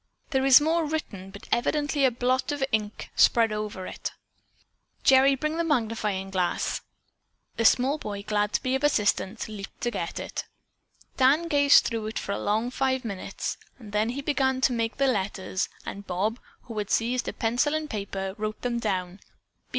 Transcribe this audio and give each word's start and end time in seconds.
"There 0.31 0.43
is 0.47 0.59
more 0.59 0.83
written, 0.83 1.29
but 1.29 1.47
evidently 1.51 2.05
a 2.05 2.09
drop 2.09 2.49
of 2.49 2.63
ink 2.71 3.11
spread 3.15 3.51
over 3.51 3.85
it. 3.85 4.09
Gerry, 5.03 5.35
bring 5.35 5.57
the 5.57 5.63
magnifying 5.63 6.31
glass." 6.31 6.81
The 7.57 7.65
small 7.65 7.99
boy, 7.99 8.23
glad 8.23 8.51
to 8.53 8.63
be 8.63 8.73
of 8.73 8.83
assistance, 8.83 9.47
leaped 9.47 9.79
to 9.81 9.91
get 9.91 10.19
it. 10.19 10.45
Dan 11.17 11.47
gazed 11.47 11.85
through 11.85 12.07
it 12.07 12.17
for 12.17 12.31
a 12.31 12.39
long 12.39 12.71
five 12.71 13.05
minutes. 13.05 13.57
Then 13.79 14.09
he 14.09 14.23
began 14.23 14.59
to 14.61 14.73
name 14.73 14.89
the 14.97 15.05
letters, 15.05 15.69
and 15.85 16.07
Bob, 16.07 16.39
who 16.63 16.75
had 16.79 16.89
seized 16.89 17.27
a 17.27 17.31
pencil 17.33 17.75
and 17.75 17.87
paper, 17.87 18.33
wrote 18.39 18.63
them 18.63 18.79
down. 18.79 19.19